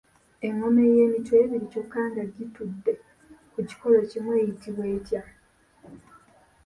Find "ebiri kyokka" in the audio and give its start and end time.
1.43-2.01